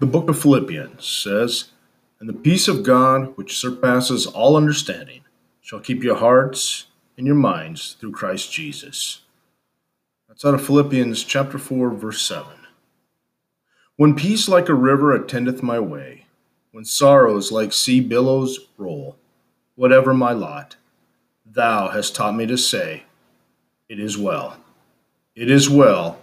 The 0.00 0.06
book 0.06 0.28
of 0.28 0.40
Philippians 0.40 1.06
says, 1.06 1.70
And 2.18 2.28
the 2.28 2.32
peace 2.32 2.66
of 2.66 2.82
God, 2.82 3.36
which 3.36 3.56
surpasses 3.56 4.26
all 4.26 4.56
understanding, 4.56 5.20
shall 5.60 5.78
keep 5.78 6.02
your 6.02 6.16
hearts 6.16 6.86
and 7.16 7.26
your 7.26 7.36
minds 7.36 7.96
through 8.00 8.10
Christ 8.10 8.52
Jesus. 8.52 9.20
That's 10.26 10.44
out 10.44 10.54
of 10.54 10.66
Philippians 10.66 11.22
chapter 11.22 11.58
4, 11.58 11.90
verse 11.90 12.20
7. 12.22 12.52
When 13.94 14.16
peace 14.16 14.48
like 14.48 14.68
a 14.68 14.74
river 14.74 15.14
attendeth 15.14 15.62
my 15.62 15.78
way, 15.78 16.26
when 16.72 16.84
sorrows 16.84 17.52
like 17.52 17.72
sea 17.72 18.00
billows 18.00 18.66
roll, 18.76 19.16
whatever 19.76 20.12
my 20.12 20.32
lot, 20.32 20.74
thou 21.46 21.88
hast 21.88 22.16
taught 22.16 22.34
me 22.34 22.46
to 22.46 22.58
say, 22.58 23.04
It 23.88 24.00
is 24.00 24.18
well. 24.18 24.56
It 25.36 25.52
is 25.52 25.70
well 25.70 26.18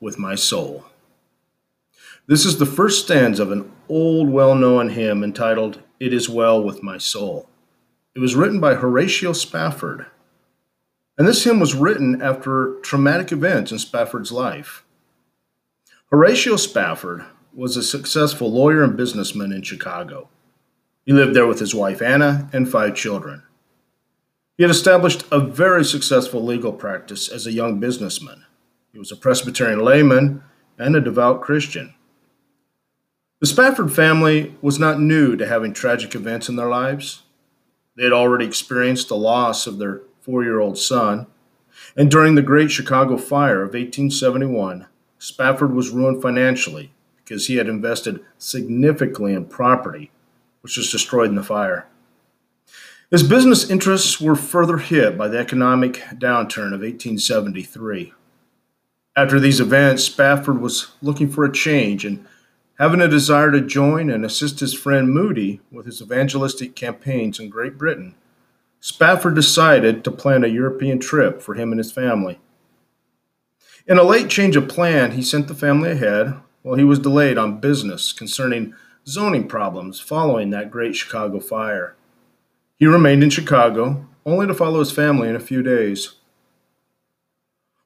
with 0.00 0.18
my 0.18 0.34
soul. 0.34 0.86
This 2.28 2.46
is 2.46 2.58
the 2.58 2.66
first 2.66 3.02
stanza 3.02 3.42
of 3.42 3.50
an 3.50 3.72
old, 3.88 4.30
well 4.30 4.54
known 4.54 4.90
hymn 4.90 5.24
entitled 5.24 5.82
It 5.98 6.14
Is 6.14 6.28
Well 6.28 6.62
With 6.62 6.80
My 6.80 6.96
Soul. 6.96 7.48
It 8.14 8.20
was 8.20 8.36
written 8.36 8.60
by 8.60 8.76
Horatio 8.76 9.32
Spafford. 9.32 10.06
And 11.18 11.26
this 11.26 11.42
hymn 11.42 11.58
was 11.58 11.74
written 11.74 12.22
after 12.22 12.78
traumatic 12.82 13.32
events 13.32 13.72
in 13.72 13.80
Spafford's 13.80 14.30
life. 14.30 14.84
Horatio 16.12 16.54
Spafford 16.54 17.24
was 17.52 17.76
a 17.76 17.82
successful 17.82 18.52
lawyer 18.52 18.84
and 18.84 18.96
businessman 18.96 19.50
in 19.50 19.62
Chicago. 19.62 20.28
He 21.04 21.12
lived 21.12 21.34
there 21.34 21.48
with 21.48 21.58
his 21.58 21.74
wife 21.74 22.00
Anna 22.00 22.48
and 22.52 22.70
five 22.70 22.94
children. 22.94 23.42
He 24.56 24.62
had 24.62 24.70
established 24.70 25.24
a 25.32 25.40
very 25.40 25.84
successful 25.84 26.44
legal 26.44 26.72
practice 26.72 27.28
as 27.28 27.48
a 27.48 27.52
young 27.52 27.80
businessman. 27.80 28.44
He 28.92 28.98
was 29.00 29.10
a 29.10 29.16
Presbyterian 29.16 29.80
layman 29.80 30.44
and 30.78 30.94
a 30.94 31.00
devout 31.00 31.42
Christian. 31.42 31.94
The 33.42 33.48
Spafford 33.48 33.92
family 33.92 34.54
was 34.62 34.78
not 34.78 35.00
new 35.00 35.34
to 35.34 35.48
having 35.48 35.72
tragic 35.72 36.14
events 36.14 36.48
in 36.48 36.54
their 36.54 36.68
lives. 36.68 37.22
They 37.96 38.04
had 38.04 38.12
already 38.12 38.44
experienced 38.44 39.08
the 39.08 39.16
loss 39.16 39.66
of 39.66 39.78
their 39.78 40.02
four 40.20 40.44
year 40.44 40.60
old 40.60 40.78
son, 40.78 41.26
and 41.96 42.08
during 42.08 42.36
the 42.36 42.42
Great 42.42 42.70
Chicago 42.70 43.16
Fire 43.16 43.62
of 43.62 43.74
1871, 43.74 44.86
Spafford 45.18 45.74
was 45.74 45.90
ruined 45.90 46.22
financially 46.22 46.92
because 47.16 47.48
he 47.48 47.56
had 47.56 47.66
invested 47.66 48.24
significantly 48.38 49.34
in 49.34 49.46
property, 49.46 50.12
which 50.60 50.76
was 50.76 50.92
destroyed 50.92 51.28
in 51.28 51.34
the 51.34 51.42
fire. 51.42 51.88
His 53.10 53.24
business 53.24 53.68
interests 53.68 54.20
were 54.20 54.36
further 54.36 54.78
hit 54.78 55.18
by 55.18 55.26
the 55.26 55.38
economic 55.38 55.94
downturn 56.14 56.72
of 56.72 56.82
1873. 56.82 58.14
After 59.16 59.40
these 59.40 59.58
events, 59.58 60.04
Spafford 60.04 60.60
was 60.60 60.92
looking 61.02 61.28
for 61.28 61.44
a 61.44 61.52
change 61.52 62.04
and 62.04 62.24
Having 62.78 63.02
a 63.02 63.08
desire 63.08 63.50
to 63.50 63.60
join 63.60 64.10
and 64.10 64.24
assist 64.24 64.60
his 64.60 64.74
friend 64.74 65.10
Moody 65.10 65.60
with 65.70 65.86
his 65.86 66.00
evangelistic 66.00 66.74
campaigns 66.74 67.38
in 67.38 67.50
Great 67.50 67.76
Britain, 67.76 68.14
Spafford 68.80 69.34
decided 69.34 70.02
to 70.02 70.10
plan 70.10 70.42
a 70.42 70.48
European 70.48 70.98
trip 70.98 71.42
for 71.42 71.54
him 71.54 71.70
and 71.70 71.78
his 71.78 71.92
family. 71.92 72.40
In 73.86 73.98
a 73.98 74.02
late 74.02 74.28
change 74.28 74.56
of 74.56 74.68
plan, 74.68 75.12
he 75.12 75.22
sent 75.22 75.48
the 75.48 75.54
family 75.54 75.90
ahead 75.90 76.34
while 76.62 76.76
he 76.76 76.84
was 76.84 76.98
delayed 76.98 77.36
on 77.36 77.60
business 77.60 78.12
concerning 78.12 78.74
zoning 79.06 79.48
problems 79.48 80.00
following 80.00 80.50
that 80.50 80.70
great 80.70 80.96
Chicago 80.96 81.40
fire. 81.40 81.94
He 82.76 82.86
remained 82.86 83.22
in 83.22 83.30
Chicago, 83.30 84.06
only 84.24 84.46
to 84.46 84.54
follow 84.54 84.78
his 84.78 84.92
family 84.92 85.28
in 85.28 85.36
a 85.36 85.40
few 85.40 85.62
days. 85.62 86.14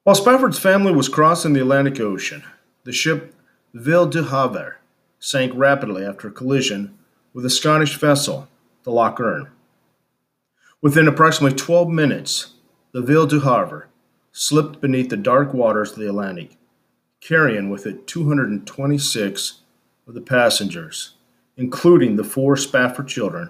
While 0.03 0.15
Spafford's 0.15 0.59
family 0.59 0.93
was 0.93 1.09
crossing 1.09 1.53
the 1.53 1.61
Atlantic 1.61 1.99
Ocean, 1.99 2.43
the 2.83 2.93
ship 2.93 3.33
Ville 3.73 4.05
du 4.05 4.23
Havre 4.23 4.77
sank 5.19 5.51
rapidly 5.53 6.05
after 6.05 6.29
a 6.29 6.31
collision 6.31 6.97
with 7.33 7.45
a 7.45 7.49
Scottish 7.49 7.97
vessel, 7.97 8.47
the 8.83 8.91
Loch 8.91 9.19
Earn. 9.19 9.49
Within 10.81 11.07
approximately 11.07 11.57
12 11.57 11.89
minutes, 11.89 12.53
the 12.93 13.01
Ville 13.01 13.27
du 13.27 13.41
Havre 13.41 13.89
slipped 14.31 14.79
beneath 14.79 15.09
the 15.09 15.17
dark 15.17 15.53
waters 15.53 15.91
of 15.91 15.99
the 15.99 16.07
Atlantic, 16.07 16.55
carrying 17.19 17.69
with 17.69 17.85
it 17.85 18.07
226 18.07 19.61
of 20.07 20.13
the 20.13 20.21
passengers, 20.21 21.15
including 21.57 22.15
the 22.15 22.23
four 22.23 22.55
Spafford 22.55 23.09
children 23.09 23.49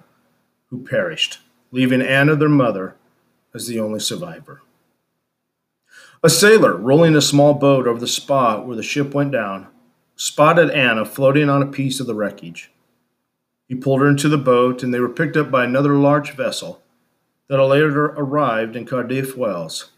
who 0.69 0.83
perished, 0.83 1.39
leaving 1.72 2.01
Anna, 2.01 2.35
their 2.35 2.50
mother, 2.50 2.95
as 3.53 3.67
the 3.67 3.79
only 3.79 4.00
survivor. 4.00 4.63
A 6.23 6.29
sailor 6.29 6.75
rolling 6.75 7.16
a 7.16 7.22
small 7.22 7.53
boat 7.53 7.85
over 7.85 8.00
the 8.00 8.07
spot 8.07 8.66
where 8.66 8.75
the 8.75 8.81
ship 8.81 9.13
went 9.13 9.31
down 9.31 9.67
spotted 10.17 10.72
Anna 10.72 11.05
floating 11.05 11.47
on 11.47 11.61
a 11.61 11.67
piece 11.67 12.01
of 12.01 12.07
the 12.07 12.16
wreckage. 12.16 12.72
He 13.67 13.75
pulled 13.75 14.01
her 14.01 14.07
into 14.09 14.28
the 14.28 14.38
boat, 14.38 14.83
and 14.83 14.94
they 14.94 15.00
were 15.00 15.07
picked 15.07 15.38
up 15.38 15.50
by 15.50 15.63
another 15.63 15.94
large 15.94 16.31
vessel 16.31 16.81
that 17.47 17.63
later 17.63 18.07
arrived 18.07 18.75
in 18.75 18.85
Cardiff, 18.85 19.38
Wales. 19.38 19.91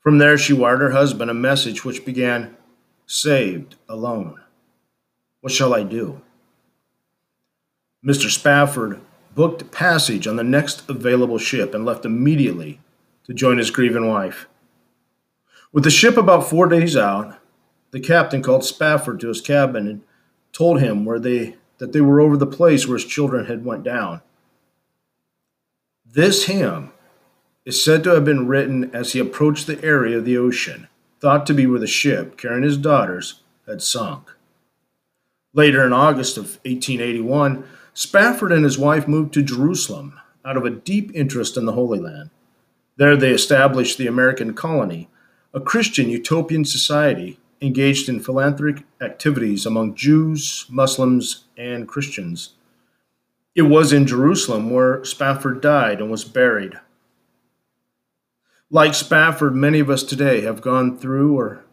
From 0.00 0.18
there, 0.18 0.36
she 0.36 0.52
wired 0.52 0.80
her 0.80 0.90
husband 0.90 1.30
a 1.30 1.34
message 1.34 1.84
which 1.84 2.04
began, 2.04 2.56
Saved, 3.06 3.76
alone. 3.88 4.40
What 5.40 5.52
shall 5.52 5.74
I 5.74 5.82
do? 5.82 6.20
Mr. 8.04 8.28
Spafford 8.30 9.00
booked 9.34 9.70
passage 9.70 10.26
on 10.26 10.36
the 10.36 10.44
next 10.44 10.88
available 10.88 11.38
ship 11.38 11.74
and 11.74 11.84
left 11.84 12.04
immediately 12.04 12.80
to 13.24 13.32
join 13.32 13.58
his 13.58 13.70
grieving 13.70 14.08
wife. 14.08 14.48
With 15.72 15.84
the 15.84 15.90
ship 15.90 16.16
about 16.16 16.48
four 16.48 16.66
days 16.66 16.96
out, 16.96 17.38
the 17.92 18.00
captain 18.00 18.42
called 18.42 18.64
Spafford 18.64 19.20
to 19.20 19.28
his 19.28 19.40
cabin 19.40 19.86
and 19.86 20.02
told 20.52 20.80
him 20.80 21.04
where 21.04 21.20
they 21.20 21.56
that 21.78 21.92
they 21.92 22.00
were 22.00 22.20
over 22.20 22.36
the 22.36 22.46
place 22.46 22.86
where 22.86 22.96
his 22.96 23.04
children 23.04 23.46
had 23.46 23.64
went 23.64 23.82
down. 23.82 24.20
This 26.06 26.44
hymn 26.44 26.92
is 27.64 27.82
said 27.82 28.04
to 28.04 28.10
have 28.10 28.24
been 28.24 28.46
written 28.46 28.94
as 28.94 29.12
he 29.12 29.18
approached 29.18 29.66
the 29.66 29.82
area 29.84 30.18
of 30.18 30.24
the 30.24 30.36
ocean, 30.36 30.88
thought 31.20 31.44
to 31.46 31.54
be 31.54 31.66
where 31.66 31.80
the 31.80 31.86
ship 31.86 32.36
carrying 32.36 32.62
his 32.62 32.76
daughters 32.76 33.42
had 33.66 33.82
sunk. 33.82 34.30
Later 35.54 35.84
in 35.84 35.92
August 35.92 36.36
of 36.36 36.44
1881, 36.64 37.64
Spafford 37.94 38.52
and 38.52 38.64
his 38.64 38.78
wife 38.78 39.08
moved 39.08 39.34
to 39.34 39.42
Jerusalem 39.42 40.20
out 40.44 40.56
of 40.56 40.64
a 40.64 40.70
deep 40.70 41.10
interest 41.14 41.56
in 41.56 41.66
the 41.66 41.72
Holy 41.72 41.98
Land. 41.98 42.30
There 42.96 43.16
they 43.16 43.30
established 43.32 43.98
the 43.98 44.06
American 44.06 44.54
Colony, 44.54 45.08
a 45.52 45.60
Christian 45.60 46.08
utopian 46.08 46.64
society 46.64 47.38
engaged 47.62 48.08
in 48.08 48.20
philanthropic 48.20 48.84
activities 49.00 49.64
among 49.64 49.94
Jews, 49.94 50.66
Muslims, 50.68 51.44
and 51.56 51.86
Christians. 51.86 52.54
It 53.54 53.62
was 53.62 53.92
in 53.92 54.06
Jerusalem 54.06 54.70
where 54.70 55.04
Spafford 55.04 55.60
died 55.60 56.00
and 56.00 56.10
was 56.10 56.24
buried. 56.24 56.74
Like 58.68 58.94
Spafford, 58.94 59.54
many 59.54 59.78
of 59.78 59.90
us 59.90 60.02
today 60.02 60.40
have 60.40 60.60
gone 60.60 60.98
through 60.98 61.38
or 61.38 61.64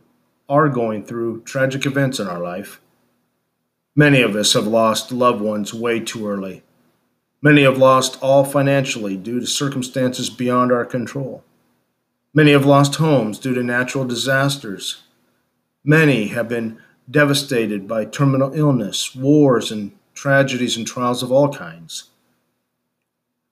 are 0.47 0.69
going 0.69 1.03
through 1.03 1.41
tragic 1.41 1.85
events 1.85 2.19
in 2.19 2.27
our 2.27 2.39
life. 2.39 2.81
Many 3.95 4.21
of 4.21 4.35
us 4.35 4.53
have 4.53 4.67
lost 4.67 5.11
loved 5.11 5.41
ones 5.41 5.73
way 5.73 5.99
too 5.99 6.27
early. 6.27 6.63
Many 7.41 7.63
have 7.63 7.77
lost 7.77 8.21
all 8.21 8.43
financially 8.43 9.15
due 9.15 9.39
to 9.39 9.47
circumstances 9.47 10.29
beyond 10.29 10.71
our 10.71 10.85
control. 10.85 11.43
Many 12.33 12.51
have 12.51 12.65
lost 12.65 12.95
homes 12.95 13.39
due 13.39 13.53
to 13.53 13.63
natural 13.63 14.05
disasters 14.05 15.03
Many 15.83 16.27
have 16.27 16.49
been 16.49 16.79
devastated 17.09 17.87
by 17.87 18.05
terminal 18.05 18.53
illness, 18.53 19.15
wars, 19.15 19.71
and 19.71 19.91
tragedies 20.13 20.75
and 20.75 20.85
trials 20.85 21.23
of 21.23 21.31
all 21.31 21.53
kinds. 21.53 22.05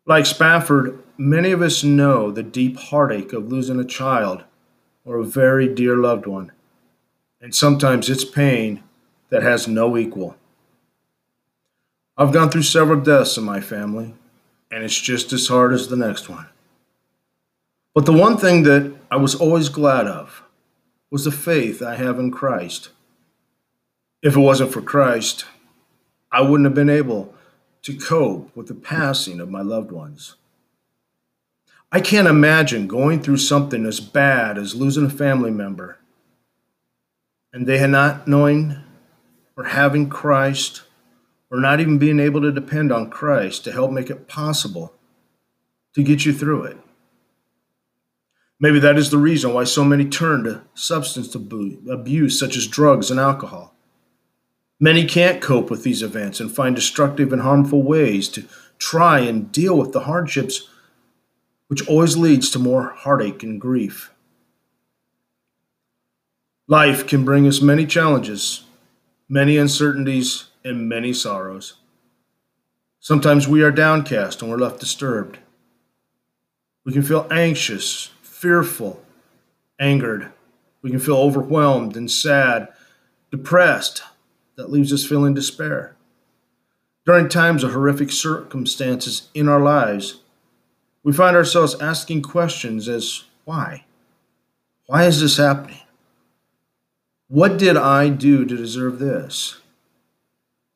Like 0.05 0.25
Spafford, 0.25 1.01
many 1.17 1.51
of 1.51 1.61
us 1.61 1.83
know 1.83 2.31
the 2.31 2.43
deep 2.43 2.77
heartache 2.77 3.33
of 3.33 3.51
losing 3.51 3.79
a 3.79 3.85
child 3.85 4.43
or 5.05 5.17
a 5.17 5.25
very 5.25 5.73
dear 5.73 5.95
loved 5.95 6.25
one, 6.25 6.51
and 7.39 7.55
sometimes 7.55 8.09
it's 8.09 8.25
pain 8.25 8.83
that 9.29 9.43
has 9.43 9.67
no 9.67 9.97
equal. 9.97 10.35
I've 12.17 12.33
gone 12.33 12.49
through 12.49 12.63
several 12.63 12.99
deaths 12.99 13.37
in 13.37 13.43
my 13.43 13.61
family, 13.61 14.13
and 14.71 14.83
it's 14.83 14.99
just 14.99 15.31
as 15.31 15.47
hard 15.47 15.73
as 15.73 15.87
the 15.87 15.95
next 15.95 16.27
one. 16.27 16.47
But 17.93 18.05
the 18.05 18.13
one 18.13 18.37
thing 18.37 18.63
that 18.63 18.93
I 19.09 19.15
was 19.15 19.35
always 19.35 19.69
glad 19.69 20.07
of 20.07 20.43
was 21.09 21.23
the 21.23 21.31
faith 21.31 21.81
I 21.81 21.95
have 21.95 22.19
in 22.19 22.31
Christ. 22.31 22.89
If 24.21 24.35
it 24.35 24.39
wasn't 24.39 24.71
for 24.71 24.81
Christ, 24.81 25.45
I 26.31 26.41
wouldn't 26.41 26.65
have 26.65 26.73
been 26.73 26.89
able 26.89 27.33
to 27.83 27.97
cope 27.97 28.55
with 28.55 28.67
the 28.67 28.75
passing 28.75 29.39
of 29.39 29.49
my 29.49 29.61
loved 29.61 29.91
ones. 29.91 30.35
I 31.91 32.01
can't 32.01 32.27
imagine 32.27 32.87
going 32.87 33.21
through 33.21 33.37
something 33.37 33.85
as 33.85 34.01
bad 34.01 34.57
as 34.57 34.75
losing 34.75 35.05
a 35.05 35.09
family 35.09 35.51
member 35.51 35.99
and 37.53 37.65
they 37.65 37.77
had 37.77 37.89
not 37.89 38.27
knowing 38.27 38.75
or 39.55 39.63
having 39.63 40.09
Christ 40.09 40.83
or 41.49 41.59
not 41.59 41.79
even 41.79 41.97
being 41.97 42.19
able 42.19 42.41
to 42.41 42.51
depend 42.51 42.91
on 42.91 43.09
Christ 43.09 43.63
to 43.63 43.71
help 43.71 43.91
make 43.91 44.09
it 44.09 44.27
possible 44.27 44.93
to 45.95 46.03
get 46.03 46.25
you 46.25 46.33
through 46.33 46.65
it. 46.65 46.77
Maybe 48.59 48.79
that 48.79 48.97
is 48.97 49.11
the 49.11 49.17
reason 49.17 49.53
why 49.53 49.65
so 49.65 49.83
many 49.83 50.05
turn 50.05 50.43
to 50.45 50.63
substance 50.73 51.35
abuse, 51.35 52.39
such 52.39 52.57
as 52.57 52.67
drugs 52.67 53.11
and 53.11 53.19
alcohol. 53.19 53.75
Many 54.79 55.05
can't 55.05 55.41
cope 55.41 55.69
with 55.69 55.83
these 55.83 56.01
events 56.01 56.39
and 56.39 56.51
find 56.51 56.75
destructive 56.75 57.31
and 57.33 57.41
harmful 57.41 57.83
ways 57.83 58.29
to 58.29 58.45
try 58.77 59.19
and 59.19 59.51
deal 59.51 59.77
with 59.77 59.91
the 59.91 60.01
hardships, 60.01 60.69
which 61.67 61.87
always 61.87 62.17
leads 62.17 62.49
to 62.51 62.59
more 62.59 62.89
heartache 62.89 63.43
and 63.43 63.59
grief. 63.59 64.11
Life 66.67 67.07
can 67.07 67.25
bring 67.25 67.47
us 67.47 67.61
many 67.61 67.85
challenges, 67.85 68.63
many 69.29 69.57
uncertainties, 69.57 70.49
and 70.63 70.89
many 70.89 71.13
sorrows. 71.13 71.75
Sometimes 72.99 73.47
we 73.47 73.63
are 73.63 73.71
downcast 73.71 74.41
and 74.41 74.51
we're 74.51 74.57
left 74.57 74.79
disturbed. 74.79 75.39
We 76.83 76.93
can 76.93 77.03
feel 77.03 77.27
anxious, 77.31 78.11
fearful, 78.47 79.03
angered. 79.77 80.31
We 80.81 80.89
can 80.89 80.99
feel 80.99 81.17
overwhelmed 81.17 81.97
and 81.97 82.09
sad, 82.09 82.69
depressed. 83.29 84.03
That 84.55 84.71
leaves 84.71 84.93
us 84.93 85.05
feeling 85.05 85.33
despair. 85.33 85.97
During 87.05 87.27
times 87.27 87.61
of 87.61 87.73
horrific 87.73 88.09
circumstances 88.09 89.27
in 89.33 89.49
our 89.49 89.59
lives, 89.59 90.21
we 91.03 91.11
find 91.11 91.35
ourselves 91.35 91.75
asking 91.81 92.21
questions 92.21 92.87
as 92.87 93.25
why? 93.43 93.83
Why 94.85 95.03
is 95.03 95.19
this 95.19 95.35
happening? 95.35 95.81
What 97.27 97.57
did 97.57 97.75
I 97.75 98.07
do 98.07 98.45
to 98.45 98.55
deserve 98.55 98.97
this? 98.97 99.59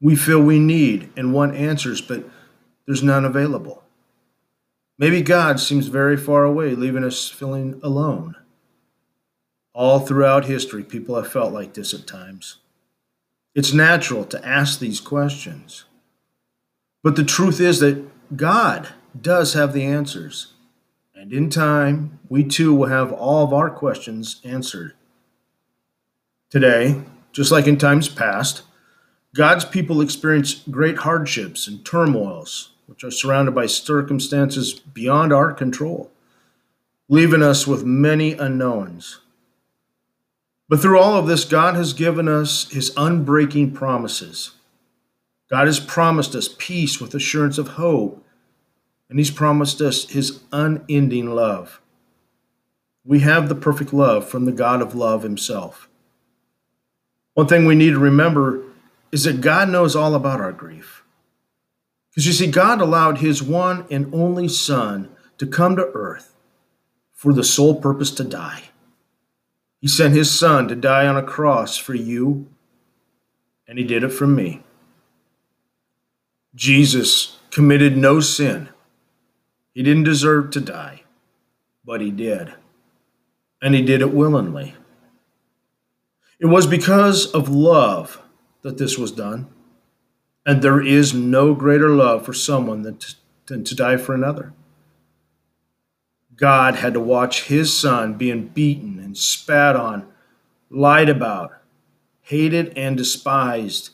We 0.02 0.18
feel 0.18 0.42
we 0.42 0.60
need 0.60 1.10
and 1.16 1.34
want 1.34 1.56
answers, 1.56 2.02
but 2.02 2.26
there's 2.86 3.02
none 3.02 3.24
available. 3.24 3.82
Maybe 5.02 5.24
God 5.24 5.60
seems 5.60 5.88
very 5.88 6.16
far 6.16 6.44
away, 6.44 6.76
leaving 6.76 7.04
us 7.04 7.28
feeling 7.28 7.80
alone. 7.82 8.36
All 9.74 10.00
throughout 10.00 10.46
history, 10.46 10.84
people 10.84 11.16
have 11.16 11.32
felt 11.32 11.52
like 11.52 11.74
this 11.74 11.92
at 11.92 12.06
times. 12.06 12.58
It's 13.56 13.74
natural 13.74 14.26
to 14.26 14.48
ask 14.48 14.78
these 14.78 15.02
questions. 15.02 15.86
But 17.02 17.16
the 17.16 17.24
truth 17.24 17.60
is 17.60 17.80
that 17.80 18.38
God 18.38 18.90
does 19.20 19.56
have 19.56 19.74
the 19.74 19.86
answers. 19.86 20.54
And 21.16 21.34
in 21.34 21.50
time, 21.50 22.20
we 22.30 22.44
too 22.44 22.72
will 22.76 22.90
have 22.90 23.12
all 23.12 23.44
of 23.44 23.54
our 23.54 23.72
questions 23.72 24.40
answered. 24.44 24.94
Today, 26.52 27.02
just 27.32 27.52
like 27.52 27.66
in 27.66 27.80
times 27.80 28.08
past, 28.08 28.62
God's 29.34 29.66
people 29.66 30.00
experience 30.00 30.62
great 30.70 31.00
hardships 31.00 31.68
and 31.68 31.84
turmoils, 31.84 32.71
which 32.92 33.06
are 33.06 33.10
surrounded 33.10 33.56
by 33.56 33.66
circumstances 33.66 34.74
beyond 34.74 35.32
our 35.32 35.54
control, 35.54 36.12
leaving 37.08 37.42
us 37.42 37.66
with 37.66 37.86
many 37.86 38.34
unknowns. 38.34 39.22
But 40.68 40.82
through 40.82 41.00
all 41.00 41.16
of 41.18 41.26
this, 41.26 41.46
God 41.46 41.76
has 41.76 41.94
given 41.94 42.28
us 42.28 42.70
his 42.70 42.92
unbreaking 42.92 43.74
promises. 43.74 44.52
God 45.50 45.68
has 45.68 45.80
promised 45.80 46.36
us 46.36 46.54
peace 46.58 47.00
with 47.00 47.16
assurance 47.16 47.58
of 47.58 47.70
hope, 47.70 48.26
and 49.10 49.18
he's 49.18 49.32
promised 49.32 49.80
us 49.80 50.10
his 50.10 50.42
unending 50.52 51.34
love. 51.34 51.80
We 53.06 53.22
have 53.22 53.48
the 53.48 53.56
perfect 53.56 53.94
love 53.94 54.28
from 54.28 54.44
the 54.44 54.52
God 54.52 54.82
of 54.82 54.96
love 54.96 55.24
himself. 55.24 55.88
One 57.36 57.48
thing 57.48 57.66
we 57.66 57.76
need 57.76 57.92
to 57.92 58.00
remember 58.00 58.64
is 59.14 59.24
that 59.24 59.40
God 59.40 59.70
knows 59.70 59.96
all 59.96 60.14
about 60.14 60.42
our 60.42 60.52
grief. 60.52 61.01
Because 62.12 62.28
you 62.28 62.34
see, 62.34 62.52
God 62.52 62.82
allowed 62.82 63.20
his 63.20 63.42
one 63.42 63.86
and 63.90 64.14
only 64.14 64.48
Son 64.48 65.10
to 65.38 65.48
come 65.48 65.78
to 65.78 65.92
earth 65.94 66.36
for 67.14 67.34
the 67.34 67.44
sole 67.44 67.80
purpose 67.80 68.12
to 68.12 68.24
die. 68.24 68.64
He 69.80 69.88
sent 69.88 70.14
his 70.14 70.30
Son 70.38 70.68
to 70.68 70.76
die 70.76 71.08
on 71.08 71.16
a 71.16 71.24
cross 71.24 71.78
for 71.78 71.96
you, 71.96 72.48
and 73.68 73.80
he 73.80 73.86
did 73.86 74.04
it 74.04 74.10
for 74.10 74.28
me. 74.28 74.62
Jesus 76.54 77.38
committed 77.50 77.96
no 77.96 78.20
sin. 78.20 78.70
He 79.74 79.82
didn't 79.82 80.04
deserve 80.04 80.52
to 80.52 80.60
die, 80.60 81.04
but 81.86 82.02
he 82.02 82.12
did. 82.12 82.54
And 83.62 83.74
he 83.74 83.82
did 83.82 84.02
it 84.02 84.14
willingly. 84.14 84.76
It 86.40 86.48
was 86.48 86.68
because 86.68 87.28
of 87.28 87.48
love 87.50 88.22
that 88.64 88.78
this 88.78 88.98
was 88.98 89.12
done. 89.12 89.48
And 90.46 90.62
there 90.62 90.82
is 90.82 91.14
no 91.14 91.54
greater 91.54 91.90
love 91.90 92.26
for 92.26 92.34
someone 92.34 92.82
than 92.82 92.98
to, 92.98 93.16
than 93.46 93.64
to 93.64 93.76
die 93.76 93.98
for 93.98 94.14
another. 94.14 94.54
God 96.36 96.76
had 96.76 96.94
to 96.94 97.00
watch 97.00 97.44
his 97.44 97.78
son 97.78 98.16
being 98.16 98.48
beaten 98.48 98.98
and 99.00 99.16
spat 99.16 99.76
on, 99.76 100.08
lied 100.72 101.10
about, 101.10 101.52
hated 102.22 102.76
and 102.76 102.98
despised. 102.98 103.92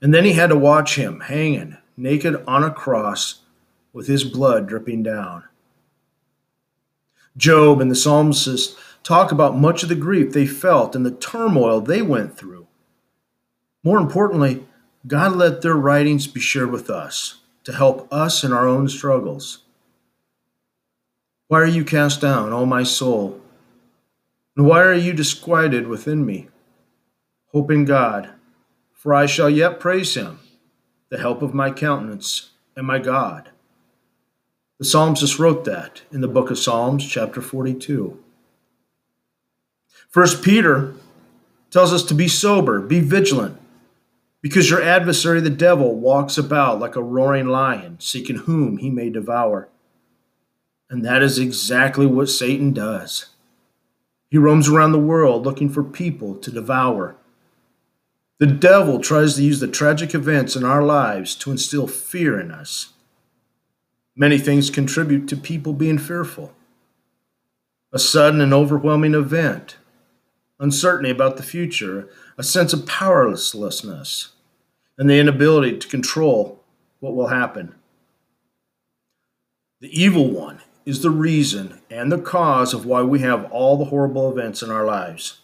And 0.00 0.14
then 0.14 0.24
he 0.24 0.34
had 0.34 0.50
to 0.50 0.56
watch 0.56 0.94
him 0.94 1.20
hanging 1.20 1.76
naked 1.96 2.42
on 2.46 2.64
a 2.64 2.70
cross 2.70 3.40
with 3.92 4.06
his 4.06 4.24
blood 4.24 4.66
dripping 4.66 5.02
down. 5.02 5.44
Job 7.36 7.80
and 7.80 7.90
the 7.90 7.96
psalmist 7.96 8.76
talk 9.02 9.32
about 9.32 9.56
much 9.56 9.82
of 9.82 9.88
the 9.88 9.94
grief 9.94 10.32
they 10.32 10.46
felt 10.46 10.96
and 10.96 11.04
the 11.04 11.10
turmoil 11.10 11.80
they 11.80 12.02
went 12.02 12.36
through. 12.36 12.66
More 13.82 13.98
importantly, 13.98 14.66
God 15.06 15.36
let 15.36 15.62
their 15.62 15.76
writings 15.76 16.26
be 16.26 16.40
shared 16.40 16.70
with 16.70 16.90
us 16.90 17.40
to 17.64 17.72
help 17.72 18.06
us 18.12 18.44
in 18.44 18.52
our 18.52 18.66
own 18.66 18.88
struggles. 18.88 19.64
Why 21.48 21.60
are 21.60 21.66
you 21.66 21.84
cast 21.84 22.20
down, 22.20 22.52
O 22.52 22.66
my 22.66 22.82
soul? 22.82 23.40
And 24.56 24.66
why 24.66 24.82
are 24.82 24.94
you 24.94 25.12
disquieted 25.12 25.88
within 25.88 26.26
me? 26.26 26.48
Hope 27.52 27.70
in 27.70 27.84
God, 27.84 28.30
for 28.92 29.14
I 29.14 29.26
shall 29.26 29.50
yet 29.50 29.80
praise 29.80 30.14
him, 30.14 30.38
the 31.08 31.18
help 31.18 31.42
of 31.42 31.54
my 31.54 31.70
countenance 31.70 32.50
and 32.76 32.86
my 32.86 32.98
God. 32.98 33.50
The 34.78 34.84
psalmist 34.84 35.38
wrote 35.38 35.64
that 35.64 36.02
in 36.12 36.20
the 36.20 36.28
book 36.28 36.50
of 36.50 36.58
Psalms, 36.58 37.06
chapter 37.06 37.42
42. 37.42 38.18
First 40.08 40.42
Peter 40.42 40.94
tells 41.70 41.92
us 41.92 42.02
to 42.04 42.14
be 42.14 42.28
sober, 42.28 42.80
be 42.80 43.00
vigilant, 43.00 43.59
because 44.42 44.70
your 44.70 44.82
adversary, 44.82 45.40
the 45.40 45.50
devil, 45.50 45.94
walks 45.94 46.38
about 46.38 46.80
like 46.80 46.96
a 46.96 47.02
roaring 47.02 47.46
lion, 47.46 47.98
seeking 48.00 48.36
whom 48.36 48.78
he 48.78 48.90
may 48.90 49.10
devour. 49.10 49.68
And 50.88 51.04
that 51.04 51.22
is 51.22 51.38
exactly 51.38 52.06
what 52.06 52.28
Satan 52.28 52.72
does. 52.72 53.26
He 54.30 54.38
roams 54.38 54.68
around 54.68 54.92
the 54.92 54.98
world 54.98 55.44
looking 55.44 55.68
for 55.68 55.82
people 55.82 56.36
to 56.36 56.50
devour. 56.50 57.16
The 58.38 58.46
devil 58.46 59.00
tries 59.00 59.34
to 59.34 59.42
use 59.42 59.60
the 59.60 59.68
tragic 59.68 60.14
events 60.14 60.56
in 60.56 60.64
our 60.64 60.82
lives 60.82 61.34
to 61.36 61.50
instill 61.50 61.86
fear 61.86 62.40
in 62.40 62.50
us. 62.50 62.94
Many 64.16 64.38
things 64.38 64.70
contribute 64.70 65.28
to 65.28 65.36
people 65.36 65.72
being 65.72 65.98
fearful. 65.98 66.54
A 67.92 67.98
sudden 67.98 68.40
and 68.40 68.54
overwhelming 68.54 69.14
event, 69.14 69.76
uncertainty 70.60 71.10
about 71.10 71.36
the 71.36 71.42
future, 71.42 72.08
a 72.38 72.44
sense 72.44 72.72
of 72.72 72.86
powerlessness, 72.86 74.28
and 74.96 75.10
the 75.10 75.18
inability 75.18 75.78
to 75.78 75.88
control 75.88 76.62
what 77.00 77.14
will 77.14 77.28
happen. 77.28 77.74
The 79.80 79.88
evil 80.00 80.30
one 80.30 80.60
is 80.84 81.02
the 81.02 81.10
reason 81.10 81.80
and 81.90 82.12
the 82.12 82.20
cause 82.20 82.74
of 82.74 82.84
why 82.84 83.02
we 83.02 83.20
have 83.20 83.50
all 83.50 83.78
the 83.78 83.86
horrible 83.86 84.30
events 84.30 84.62
in 84.62 84.70
our 84.70 84.84
lives. 84.84 85.38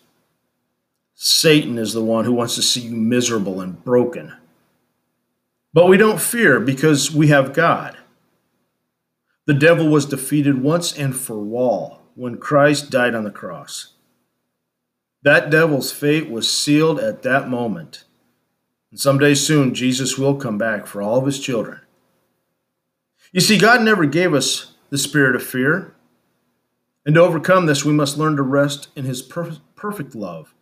Satan 1.15 1.79
is 1.79 1.95
the 1.95 2.05
one 2.05 2.27
who 2.27 2.33
wants 2.33 2.55
to 2.57 2.63
see 2.63 2.83
you 2.83 2.95
miserable 2.95 3.63
and 3.63 3.83
broken. 3.83 4.35
But 5.73 5.87
we 5.87 5.97
don't 5.97 6.21
fear 6.21 6.61
because 6.61 7.11
we 7.11 7.29
have 7.29 7.55
God. 7.55 7.97
The 9.47 9.55
devil 9.55 9.89
was 9.89 10.05
defeated 10.05 10.63
once 10.63 10.93
and 10.93 11.17
for 11.17 11.37
all 11.55 12.03
when 12.15 12.37
Christ 12.37 12.91
died 12.91 13.15
on 13.15 13.25
the 13.25 13.31
cross. 13.31 13.93
That 15.27 15.51
devil's 15.51 15.91
fate 15.91 16.31
was 16.31 16.49
sealed 16.49 17.01
at 17.01 17.25
that 17.25 17.49
moment. 17.49 18.05
And 18.93 19.01
someday 19.01 19.35
soon, 19.35 19.75
Jesus 19.75 20.17
will 20.17 20.37
come 20.37 20.57
back 20.57 20.87
for 20.87 21.03
all 21.03 21.19
of 21.19 21.27
his 21.27 21.41
children. 21.41 21.81
You 23.33 23.41
see, 23.41 23.59
God 23.59 23.83
never 23.83 24.07
gave 24.07 24.33
us 24.33 24.75
the 24.91 24.97
spirit 24.97 25.35
of 25.35 25.43
fear. 25.43 25.97
And 27.05 27.17
to 27.17 27.23
overcome 27.23 27.67
this, 27.67 27.85
we 27.85 27.93
must 27.93 28.17
learn 28.17 28.37
to 28.37 28.43
rest 28.43 28.87
in 28.95 29.05
his 29.05 29.21
perfect 29.21 30.15
love 30.15 30.55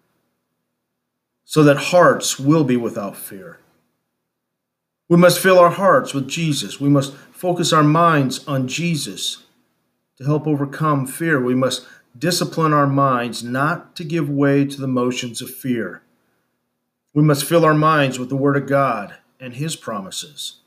so 1.45 1.63
that 1.63 1.77
hearts 1.77 2.39
will 2.41 2.65
be 2.65 2.79
without 2.79 3.19
fear. 3.19 3.61
We 5.11 5.19
must 5.19 5.41
fill 5.41 5.59
our 5.59 5.73
hearts 5.73 6.15
with 6.15 6.27
Jesus. 6.27 6.81
We 6.81 6.89
must 6.89 7.13
focus 7.33 7.71
our 7.71 7.85
minds 7.85 8.49
on 8.49 8.67
Jesus 8.67 9.45
to 10.17 10.25
help 10.25 10.47
overcome 10.47 11.07
fear. 11.07 11.39
We 11.39 11.55
must 11.55 11.87
discipline 12.19 12.73
our 12.73 12.87
minds 12.87 13.43
not 13.43 13.97
to 13.97 14.05
give 14.05 14.29
way 14.29 14.65
to 14.65 14.81
the 14.81 14.89
motions 14.89 15.43
of 15.43 15.55
fear. 15.55 16.03
We 17.13 17.23
must 17.23 17.45
fill 17.45 17.65
our 17.65 17.75
minds 17.75 18.19
with 18.19 18.29
the 18.29 18.37
Word 18.37 18.57
of 18.57 18.67
God 18.67 19.17
and 19.41 19.55
His 19.55 19.77
promises. 19.77 20.61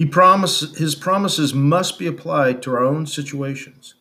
He 0.00 0.06
promise, 0.06 0.74
his 0.78 0.94
promises 0.94 1.52
must 1.52 1.98
be 1.98 2.06
applied 2.06 2.62
to 2.62 2.70
our 2.70 2.82
own 2.82 3.06
situations. 3.06 3.94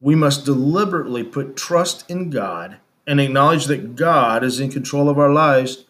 We 0.00 0.14
must 0.14 0.46
deliberately 0.46 1.22
put 1.22 1.54
trust 1.54 2.10
in 2.10 2.30
God 2.30 2.78
and 3.06 3.20
acknowledge 3.20 3.66
that 3.66 3.94
God 3.94 4.42
is 4.42 4.58
in 4.58 4.70
control 4.70 5.10
of 5.10 5.18
our 5.18 5.30
lives 5.30 5.84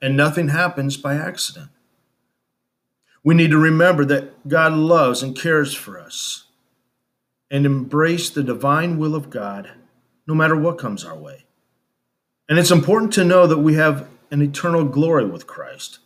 and 0.00 0.16
nothing 0.16 0.50
happens 0.50 0.96
by 0.96 1.16
accident. 1.16 1.70
We 3.24 3.34
need 3.34 3.50
to 3.50 3.58
remember 3.58 4.04
that 4.04 4.46
God 4.48 4.72
loves 4.72 5.20
and 5.20 5.36
cares 5.36 5.74
for 5.74 5.98
us 5.98 6.44
and 7.50 7.64
embrace 7.64 8.30
the 8.30 8.42
divine 8.42 8.98
will 8.98 9.14
of 9.14 9.30
God 9.30 9.70
no 10.26 10.34
matter 10.34 10.56
what 10.56 10.78
comes 10.78 11.04
our 11.04 11.16
way. 11.16 11.44
And 12.48 12.58
it's 12.58 12.70
important 12.70 13.12
to 13.14 13.24
know 13.24 13.46
that 13.46 13.58
we 13.58 13.74
have 13.74 14.08
an 14.30 14.42
eternal 14.42 14.84
glory 14.84 15.24
with 15.24 15.46
Christ. 15.46 15.98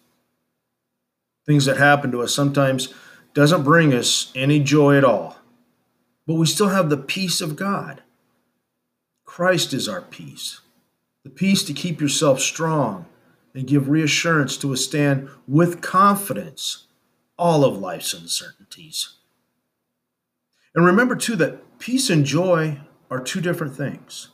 Things 1.44 1.64
that 1.64 1.76
happen 1.76 2.12
to 2.12 2.22
us 2.22 2.34
sometimes 2.34 2.94
doesn't 3.34 3.64
bring 3.64 3.92
us 3.92 4.30
any 4.34 4.60
joy 4.60 4.96
at 4.96 5.04
all, 5.04 5.38
but 6.26 6.34
we 6.34 6.46
still 6.46 6.68
have 6.68 6.90
the 6.90 6.96
peace 6.96 7.40
of 7.40 7.56
God. 7.56 8.02
Christ 9.24 9.72
is 9.72 9.88
our 9.88 10.02
peace, 10.02 10.60
the 11.24 11.30
peace 11.30 11.64
to 11.64 11.72
keep 11.72 12.00
yourself 12.00 12.40
strong 12.40 13.06
and 13.54 13.66
give 13.66 13.88
reassurance 13.88 14.56
to 14.58 14.68
withstand 14.68 15.28
with 15.48 15.80
confidence 15.80 16.86
all 17.38 17.64
of 17.64 17.78
life's 17.78 18.14
uncertainties. 18.14 19.16
And 20.74 20.86
remember, 20.86 21.16
too, 21.16 21.36
that 21.36 21.78
peace 21.78 22.08
and 22.10 22.24
joy 22.24 22.80
are 23.10 23.20
two 23.20 23.40
different 23.40 23.76
things. 23.76 24.28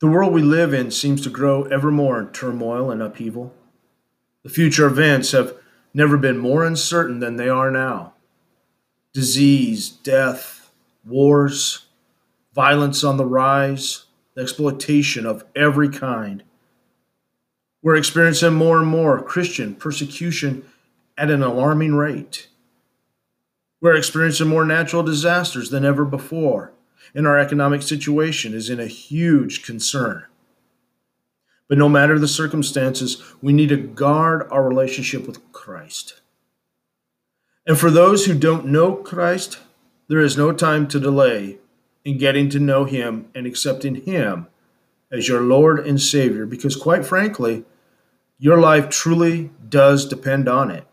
The 0.00 0.06
world 0.08 0.32
we 0.32 0.42
live 0.42 0.74
in 0.74 0.90
seems 0.90 1.22
to 1.22 1.30
grow 1.30 1.64
ever 1.64 1.90
more 1.90 2.20
in 2.20 2.28
turmoil 2.28 2.90
and 2.90 3.02
upheaval. 3.02 3.54
The 4.42 4.50
future 4.50 4.86
events 4.86 5.32
have 5.32 5.54
never 5.94 6.18
been 6.18 6.36
more 6.36 6.64
uncertain 6.64 7.20
than 7.20 7.36
they 7.36 7.48
are 7.48 7.70
now. 7.70 8.12
Disease, 9.12 9.88
death, 9.88 10.70
wars, 11.04 11.86
violence 12.54 13.02
on 13.02 13.16
the 13.16 13.24
rise, 13.24 14.04
exploitation 14.36 15.24
of 15.24 15.44
every 15.56 15.88
kind. 15.88 16.42
We're 17.82 17.96
experiencing 17.96 18.54
more 18.54 18.78
and 18.78 18.88
more 18.88 19.22
Christian 19.22 19.74
persecution 19.74 20.64
at 21.16 21.30
an 21.30 21.42
alarming 21.42 21.94
rate. 21.94 22.48
We're 23.84 23.96
experiencing 23.96 24.48
more 24.48 24.64
natural 24.64 25.02
disasters 25.02 25.68
than 25.68 25.84
ever 25.84 26.06
before, 26.06 26.72
and 27.14 27.26
our 27.26 27.38
economic 27.38 27.82
situation 27.82 28.54
is 28.54 28.70
in 28.70 28.80
a 28.80 28.86
huge 28.86 29.62
concern. 29.62 30.24
But 31.68 31.76
no 31.76 31.90
matter 31.90 32.18
the 32.18 32.26
circumstances, 32.26 33.22
we 33.42 33.52
need 33.52 33.68
to 33.68 33.76
guard 33.76 34.48
our 34.50 34.66
relationship 34.66 35.26
with 35.26 35.52
Christ. 35.52 36.22
And 37.66 37.78
for 37.78 37.90
those 37.90 38.24
who 38.24 38.32
don't 38.32 38.64
know 38.64 38.94
Christ, 38.94 39.58
there 40.08 40.20
is 40.20 40.38
no 40.38 40.50
time 40.50 40.88
to 40.88 40.98
delay 40.98 41.58
in 42.06 42.16
getting 42.16 42.48
to 42.48 42.58
know 42.58 42.86
Him 42.86 43.28
and 43.34 43.46
accepting 43.46 43.96
Him 43.96 44.46
as 45.12 45.28
your 45.28 45.42
Lord 45.42 45.86
and 45.86 46.00
Savior, 46.00 46.46
because 46.46 46.74
quite 46.74 47.04
frankly, 47.04 47.66
your 48.38 48.58
life 48.58 48.88
truly 48.88 49.50
does 49.68 50.06
depend 50.06 50.48
on 50.48 50.70
it. 50.70 50.86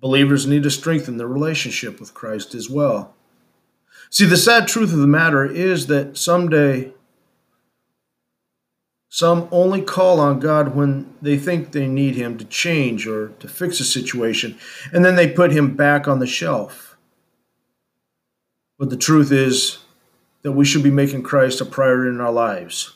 Believers 0.00 0.46
need 0.46 0.62
to 0.62 0.70
strengthen 0.70 1.16
their 1.16 1.26
relationship 1.26 1.98
with 1.98 2.14
Christ 2.14 2.54
as 2.54 2.70
well. 2.70 3.14
See, 4.10 4.24
the 4.24 4.36
sad 4.36 4.68
truth 4.68 4.92
of 4.92 5.00
the 5.00 5.06
matter 5.06 5.44
is 5.44 5.86
that 5.88 6.16
someday 6.16 6.92
some 9.10 9.48
only 9.50 9.82
call 9.82 10.20
on 10.20 10.38
God 10.38 10.74
when 10.74 11.12
they 11.20 11.38
think 11.38 11.72
they 11.72 11.88
need 11.88 12.14
Him 12.14 12.38
to 12.38 12.44
change 12.44 13.06
or 13.06 13.28
to 13.40 13.48
fix 13.48 13.80
a 13.80 13.84
situation, 13.84 14.56
and 14.92 15.04
then 15.04 15.16
they 15.16 15.28
put 15.28 15.50
Him 15.50 15.74
back 15.74 16.06
on 16.06 16.20
the 16.20 16.26
shelf. 16.26 16.96
But 18.78 18.90
the 18.90 18.96
truth 18.96 19.32
is 19.32 19.78
that 20.42 20.52
we 20.52 20.64
should 20.64 20.84
be 20.84 20.90
making 20.90 21.24
Christ 21.24 21.60
a 21.60 21.64
priority 21.64 22.10
in 22.10 22.20
our 22.20 22.30
lives. 22.30 22.94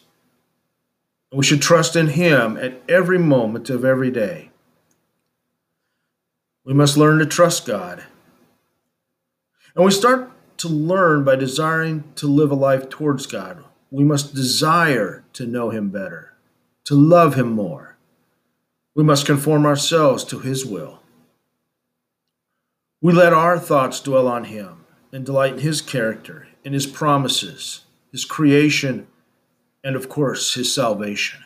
We 1.32 1.44
should 1.44 1.62
trust 1.62 1.96
in 1.96 2.08
Him 2.08 2.56
at 2.56 2.80
every 2.88 3.18
moment 3.18 3.68
of 3.68 3.84
every 3.84 4.10
day. 4.10 4.51
We 6.64 6.74
must 6.74 6.96
learn 6.96 7.18
to 7.18 7.26
trust 7.26 7.66
God. 7.66 8.04
And 9.74 9.84
we 9.84 9.90
start 9.90 10.30
to 10.58 10.68
learn 10.68 11.24
by 11.24 11.34
desiring 11.34 12.04
to 12.16 12.28
live 12.28 12.52
a 12.52 12.54
life 12.54 12.88
towards 12.88 13.26
God. 13.26 13.64
We 13.90 14.04
must 14.04 14.34
desire 14.34 15.24
to 15.32 15.46
know 15.46 15.70
Him 15.70 15.88
better, 15.88 16.34
to 16.84 16.94
love 16.94 17.34
Him 17.34 17.50
more. 17.50 17.96
We 18.94 19.02
must 19.02 19.26
conform 19.26 19.66
ourselves 19.66 20.22
to 20.24 20.38
His 20.38 20.64
will. 20.64 21.00
We 23.00 23.12
let 23.12 23.32
our 23.32 23.58
thoughts 23.58 24.00
dwell 24.00 24.28
on 24.28 24.44
Him 24.44 24.84
and 25.12 25.26
delight 25.26 25.54
in 25.54 25.58
His 25.60 25.80
character, 25.80 26.46
in 26.62 26.72
His 26.72 26.86
promises, 26.86 27.80
His 28.12 28.24
creation, 28.24 29.08
and 29.82 29.96
of 29.96 30.08
course, 30.08 30.54
His 30.54 30.72
salvation. 30.72 31.40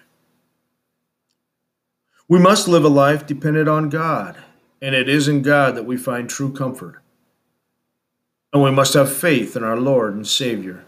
We 2.28 2.38
must 2.38 2.68
live 2.68 2.84
a 2.84 2.88
life 2.88 3.26
dependent 3.26 3.68
on 3.68 3.88
God 3.88 4.36
and 4.80 4.94
it 4.94 5.08
is 5.08 5.28
in 5.28 5.42
God 5.42 5.74
that 5.74 5.86
we 5.86 5.96
find 5.96 6.28
true 6.28 6.52
comfort. 6.52 7.02
And 8.52 8.62
we 8.62 8.70
must 8.70 8.94
have 8.94 9.12
faith 9.12 9.56
in 9.56 9.64
our 9.64 9.76
Lord 9.76 10.14
and 10.14 10.26
Savior. 10.26 10.84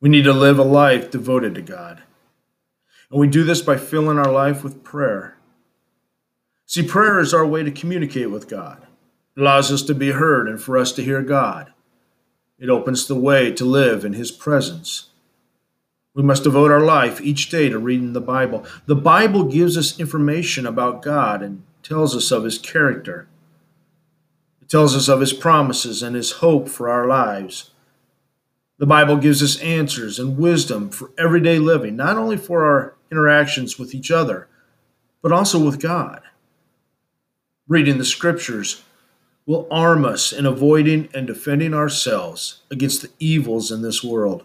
We 0.00 0.08
need 0.08 0.24
to 0.24 0.32
live 0.32 0.58
a 0.58 0.64
life 0.64 1.10
devoted 1.10 1.54
to 1.56 1.62
God. 1.62 2.02
And 3.10 3.20
we 3.20 3.26
do 3.26 3.42
this 3.42 3.62
by 3.62 3.76
filling 3.76 4.18
our 4.18 4.30
life 4.30 4.62
with 4.62 4.84
prayer. 4.84 5.36
See, 6.66 6.82
prayer 6.82 7.18
is 7.18 7.32
our 7.32 7.46
way 7.46 7.62
to 7.62 7.70
communicate 7.70 8.30
with 8.30 8.48
God. 8.48 8.86
It 9.36 9.40
allows 9.40 9.72
us 9.72 9.82
to 9.82 9.94
be 9.94 10.12
heard 10.12 10.48
and 10.48 10.60
for 10.60 10.76
us 10.76 10.92
to 10.92 11.02
hear 11.02 11.22
God. 11.22 11.72
It 12.58 12.68
opens 12.68 13.06
the 13.06 13.14
way 13.14 13.52
to 13.52 13.64
live 13.64 14.04
in 14.04 14.12
His 14.12 14.30
presence. 14.30 15.06
We 16.14 16.22
must 16.22 16.44
devote 16.44 16.70
our 16.70 16.80
life 16.80 17.20
each 17.20 17.48
day 17.48 17.68
to 17.68 17.78
reading 17.78 18.12
the 18.12 18.20
Bible. 18.20 18.64
The 18.86 18.96
Bible 18.96 19.44
gives 19.44 19.76
us 19.78 19.98
information 19.98 20.66
about 20.66 21.02
God 21.02 21.42
and 21.42 21.62
tells 21.88 22.14
us 22.14 22.30
of 22.30 22.44
his 22.44 22.58
character. 22.58 23.26
It 24.60 24.68
tells 24.68 24.94
us 24.94 25.08
of 25.08 25.20
his 25.20 25.32
promises 25.32 26.02
and 26.02 26.14
his 26.14 26.32
hope 26.32 26.68
for 26.68 26.90
our 26.90 27.06
lives. 27.06 27.70
The 28.76 28.86
Bible 28.86 29.16
gives 29.16 29.42
us 29.42 29.58
answers 29.60 30.18
and 30.18 30.36
wisdom 30.36 30.90
for 30.90 31.10
everyday 31.18 31.58
living, 31.58 31.96
not 31.96 32.18
only 32.18 32.36
for 32.36 32.64
our 32.64 32.94
interactions 33.10 33.78
with 33.78 33.94
each 33.94 34.10
other, 34.10 34.48
but 35.22 35.32
also 35.32 35.64
with 35.64 35.80
God. 35.80 36.20
Reading 37.66 37.96
the 37.96 38.04
scriptures 38.04 38.82
will 39.46 39.66
arm 39.70 40.04
us 40.04 40.30
in 40.30 40.44
avoiding 40.44 41.08
and 41.14 41.26
defending 41.26 41.72
ourselves 41.72 42.60
against 42.70 43.00
the 43.00 43.10
evils 43.18 43.72
in 43.72 43.80
this 43.80 44.04
world. 44.04 44.44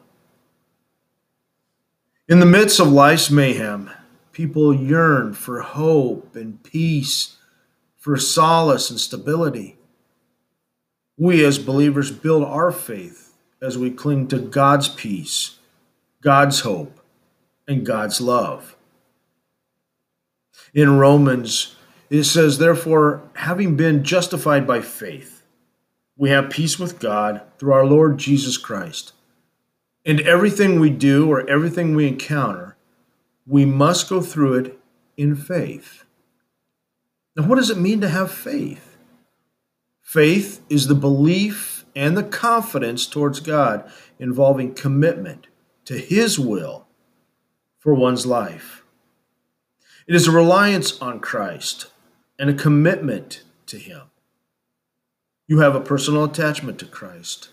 In 2.30 2.40
the 2.40 2.46
midst 2.46 2.80
of 2.80 2.88
life's 2.88 3.30
mayhem, 3.30 3.92
People 4.34 4.74
yearn 4.74 5.34
for 5.34 5.62
hope 5.62 6.36
and 6.36 6.62
peace, 6.64 7.38
for 7.96 8.18
solace 8.18 8.90
and 8.90 9.00
stability. 9.00 9.78
We 11.18 11.46
as 11.46 11.60
believers 11.60 12.12
build 12.12 12.44
our 12.44 12.72
faith 12.72 13.36
as 13.62 13.78
we 13.78 13.92
cling 13.92 14.28
to 14.28 14.40
God's 14.40 14.90
peace, 14.90 15.60
God's 16.22 16.62
hope, 16.62 17.00
and 17.68 17.86
God's 17.86 18.20
love. 18.20 18.76
In 20.74 20.98
Romans, 20.98 21.76
it 22.10 22.24
says, 22.24 22.58
Therefore, 22.58 23.22
having 23.34 23.76
been 23.76 24.04
justified 24.04 24.66
by 24.66 24.82
faith, 24.82 25.44
we 26.18 26.32
have 26.32 26.50
peace 26.50 26.80
with 26.80 27.00
God 27.00 27.42
through 27.58 27.74
our 27.74 27.86
Lord 27.86 28.18
Jesus 28.18 28.58
Christ. 28.58 29.14
And 30.06 30.20
everything 30.22 30.80
we 30.80 30.90
do 30.90 31.32
or 31.32 31.48
everything 31.50 31.96
we 31.96 32.08
encounter, 32.08 32.73
we 33.46 33.66
must 33.66 34.10
go 34.10 34.22
through 34.22 34.56
it 34.56 34.80
in 35.18 35.36
faith. 35.36 36.04
Now, 37.36 37.48
what 37.48 37.56
does 37.56 37.70
it 37.70 37.78
mean 37.78 38.02
to 38.02 38.10
have 38.10 38.32
faith? 38.32 38.98
Faith 40.02 40.62
is 40.70 40.88
the 40.88 40.96
belief 40.96 41.86
and 41.96 42.16
the 42.16 42.24
confidence 42.24 43.08
towards 43.08 43.40
God 43.40 43.90
involving 44.20 44.74
commitment 44.74 45.48
to 45.86 45.98
His 45.98 46.40
will 46.40 46.88
for 47.80 47.94
one's 47.94 48.26
life. 48.26 48.84
It 50.08 50.16
is 50.16 50.28
a 50.28 50.32
reliance 50.32 51.00
on 51.02 51.20
Christ 51.20 51.88
and 52.38 52.50
a 52.50 52.54
commitment 52.54 53.44
to 53.68 53.78
Him. 53.78 54.04
You 55.48 55.60
have 55.60 55.76
a 55.76 55.82
personal 55.82 56.24
attachment 56.24 56.80
to 56.80 56.86
Christ. 56.86 57.50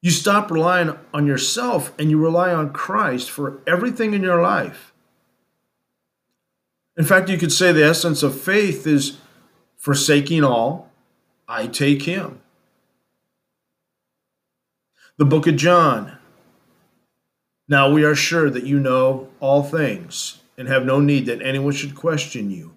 You 0.00 0.10
stop 0.10 0.50
relying 0.50 0.96
on 1.12 1.26
yourself 1.26 1.92
and 1.98 2.10
you 2.10 2.18
rely 2.18 2.52
on 2.52 2.72
Christ 2.72 3.30
for 3.30 3.60
everything 3.66 4.14
in 4.14 4.22
your 4.22 4.40
life. 4.40 4.92
In 6.96 7.04
fact, 7.04 7.28
you 7.28 7.38
could 7.38 7.52
say 7.52 7.72
the 7.72 7.84
essence 7.84 8.22
of 8.22 8.40
faith 8.40 8.86
is 8.86 9.18
forsaking 9.76 10.44
all, 10.44 10.90
I 11.48 11.66
take 11.66 12.02
him. 12.02 12.40
The 15.16 15.24
book 15.24 15.46
of 15.46 15.56
John. 15.56 16.18
Now 17.68 17.90
we 17.90 18.04
are 18.04 18.14
sure 18.14 18.50
that 18.50 18.64
you 18.64 18.78
know 18.78 19.28
all 19.40 19.62
things 19.62 20.42
and 20.56 20.68
have 20.68 20.84
no 20.84 21.00
need 21.00 21.26
that 21.26 21.42
anyone 21.42 21.72
should 21.72 21.94
question 21.94 22.50
you. 22.50 22.74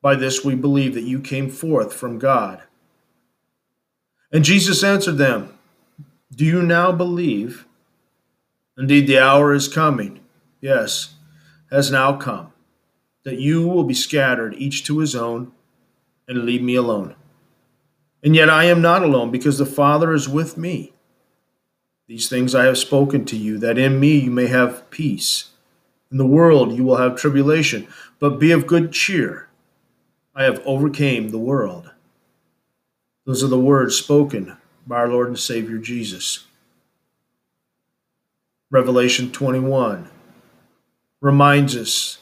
By 0.00 0.14
this 0.14 0.44
we 0.44 0.54
believe 0.54 0.94
that 0.94 1.04
you 1.04 1.20
came 1.20 1.50
forth 1.50 1.92
from 1.92 2.18
God. 2.18 2.62
And 4.30 4.44
Jesus 4.44 4.82
answered 4.82 5.18
them, 5.18 5.53
do 6.32 6.44
you 6.44 6.62
now 6.62 6.90
believe? 6.92 7.66
Indeed, 8.76 9.06
the 9.06 9.18
hour 9.18 9.52
is 9.52 9.68
coming. 9.68 10.20
Yes, 10.60 11.14
has 11.70 11.90
now 11.90 12.16
come, 12.16 12.52
that 13.24 13.38
you 13.38 13.66
will 13.68 13.84
be 13.84 13.94
scattered, 13.94 14.54
each 14.54 14.84
to 14.84 14.98
his 14.98 15.14
own, 15.14 15.52
and 16.26 16.44
leave 16.44 16.62
me 16.62 16.74
alone. 16.74 17.14
And 18.22 18.34
yet 18.34 18.48
I 18.48 18.64
am 18.64 18.80
not 18.80 19.02
alone, 19.02 19.30
because 19.30 19.58
the 19.58 19.66
Father 19.66 20.12
is 20.12 20.28
with 20.28 20.56
me. 20.56 20.94
These 22.06 22.28
things 22.28 22.54
I 22.54 22.64
have 22.64 22.78
spoken 22.78 23.24
to 23.26 23.36
you, 23.36 23.58
that 23.58 23.78
in 23.78 24.00
me 24.00 24.16
you 24.16 24.30
may 24.30 24.46
have 24.46 24.88
peace. 24.90 25.50
In 26.10 26.18
the 26.18 26.26
world 26.26 26.72
you 26.72 26.84
will 26.84 26.96
have 26.96 27.16
tribulation, 27.16 27.86
but 28.18 28.40
be 28.40 28.50
of 28.50 28.66
good 28.66 28.92
cheer. 28.92 29.48
I 30.34 30.44
have 30.44 30.62
overcame 30.64 31.28
the 31.28 31.38
world. 31.38 31.90
Those 33.24 33.44
are 33.44 33.48
the 33.48 33.58
words 33.58 33.96
spoken 33.96 34.56
by 34.86 34.96
our 34.96 35.08
Lord 35.08 35.28
and 35.28 35.38
Savior 35.38 35.78
Jesus. 35.78 36.46
Revelation 38.70 39.30
21 39.30 40.08
reminds 41.20 41.76
us 41.76 42.18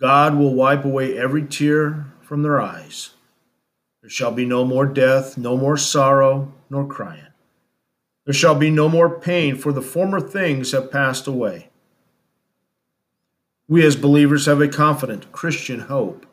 God 0.00 0.36
will 0.36 0.54
wipe 0.54 0.84
away 0.84 1.16
every 1.16 1.44
tear 1.44 2.06
from 2.22 2.42
their 2.42 2.60
eyes. 2.60 3.10
There 4.00 4.10
shall 4.10 4.32
be 4.32 4.44
no 4.44 4.64
more 4.64 4.86
death, 4.86 5.38
no 5.38 5.56
more 5.56 5.76
sorrow, 5.76 6.52
nor 6.68 6.86
crying. 6.86 7.26
There 8.24 8.34
shall 8.34 8.54
be 8.54 8.70
no 8.70 8.88
more 8.88 9.20
pain, 9.20 9.56
for 9.56 9.72
the 9.72 9.82
former 9.82 10.20
things 10.20 10.72
have 10.72 10.90
passed 10.90 11.26
away. 11.26 11.70
We 13.68 13.84
as 13.84 13.96
believers 13.96 14.46
have 14.46 14.60
a 14.60 14.68
confident 14.68 15.32
Christian 15.32 15.80
hope. 15.80 16.26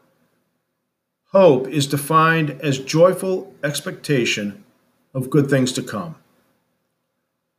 Hope 1.32 1.68
is 1.68 1.88
defined 1.88 2.60
as 2.62 2.78
joyful 2.78 3.54
expectation 3.64 4.66
of 5.14 5.30
good 5.30 5.50
things 5.50 5.72
to 5.74 5.82
come. 5.82 6.16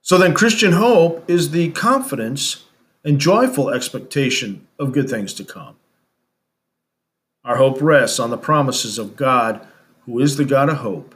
So 0.02 0.18
then, 0.18 0.34
Christian 0.34 0.72
hope 0.72 1.24
is 1.30 1.52
the 1.52 1.70
confidence 1.70 2.64
and 3.02 3.18
joyful 3.18 3.70
expectation 3.70 4.66
of 4.78 4.92
good 4.92 5.08
things 5.08 5.32
to 5.34 5.44
come. 5.44 5.76
Our 7.44 7.56
hope 7.56 7.80
rests 7.80 8.18
on 8.18 8.30
the 8.30 8.36
promises 8.36 8.98
of 8.98 9.16
God, 9.16 9.66
who 10.04 10.20
is 10.20 10.36
the 10.36 10.44
God 10.44 10.68
of 10.68 10.78
hope. 10.78 11.14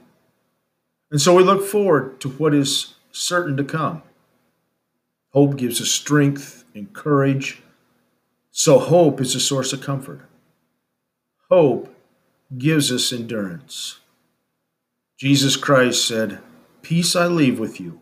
And 1.10 1.20
so 1.20 1.34
we 1.34 1.42
look 1.42 1.64
forward 1.64 2.20
to 2.20 2.30
what 2.30 2.54
is 2.54 2.94
certain 3.12 3.56
to 3.58 3.64
come. 3.64 4.02
Hope 5.32 5.56
gives 5.56 5.80
us 5.80 5.90
strength 5.90 6.64
and 6.74 6.92
courage. 6.92 7.62
So, 8.50 8.78
hope 8.78 9.20
is 9.20 9.34
a 9.34 9.40
source 9.40 9.74
of 9.74 9.82
comfort. 9.82 10.22
Hope 11.50 11.94
gives 12.56 12.92
us 12.92 13.12
endurance. 13.12 14.00
Jesus 15.16 15.56
Christ 15.56 16.06
said, 16.06 16.40
Peace 16.82 17.16
I 17.16 17.26
leave 17.26 17.58
with 17.58 17.80
you, 17.80 18.00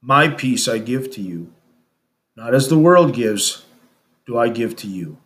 my 0.00 0.28
peace 0.28 0.66
I 0.66 0.78
give 0.78 1.10
to 1.12 1.20
you. 1.20 1.52
Not 2.36 2.54
as 2.54 2.68
the 2.68 2.78
world 2.78 3.14
gives, 3.14 3.64
do 4.26 4.36
I 4.36 4.48
give 4.48 4.74
to 4.76 4.88
you. 4.88 5.18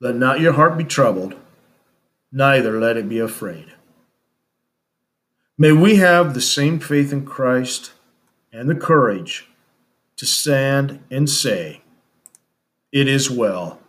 Let 0.00 0.14
not 0.14 0.40
your 0.40 0.54
heart 0.54 0.78
be 0.78 0.84
troubled, 0.84 1.34
neither 2.32 2.78
let 2.80 2.96
it 2.96 3.08
be 3.08 3.18
afraid. 3.18 3.74
May 5.58 5.72
we 5.72 5.96
have 5.96 6.34
the 6.34 6.40
same 6.40 6.78
faith 6.78 7.12
in 7.12 7.26
Christ 7.26 7.92
and 8.52 8.70
the 8.70 8.76
courage 8.76 9.48
to 10.16 10.24
stand 10.24 11.02
and 11.10 11.28
say, 11.28 11.82
It 12.92 13.08
is 13.08 13.30
well 13.30 13.80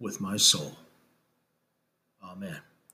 with 0.00 0.20
my 0.20 0.36
soul. 0.36 0.76
Amen. 2.22 2.65